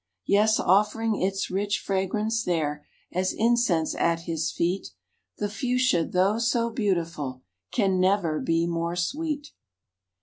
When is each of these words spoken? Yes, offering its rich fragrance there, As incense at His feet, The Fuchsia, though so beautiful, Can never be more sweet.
Yes, 0.25 0.59
offering 0.59 1.21
its 1.21 1.51
rich 1.51 1.77
fragrance 1.77 2.43
there, 2.43 2.87
As 3.13 3.31
incense 3.33 3.93
at 3.93 4.21
His 4.21 4.51
feet, 4.51 4.87
The 5.37 5.47
Fuchsia, 5.47 6.03
though 6.07 6.39
so 6.39 6.71
beautiful, 6.71 7.43
Can 7.71 7.99
never 7.99 8.39
be 8.39 8.65
more 8.65 8.95
sweet. 8.95 9.49